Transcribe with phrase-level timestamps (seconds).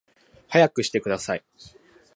[0.49, 1.43] 速くしてください